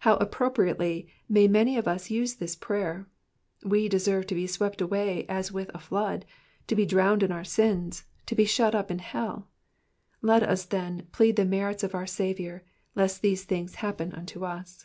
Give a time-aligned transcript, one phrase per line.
[0.00, 3.08] How appropriately may many of us use this prayer.
[3.64, 6.24] We deserve to be swept away as with a fiood,
[6.66, 9.48] to be drowned in our sins, to be shut up in hell;
[10.20, 12.64] let us, then, plead the merits of our Saviour,
[12.94, 14.84] lest these things happen unto us.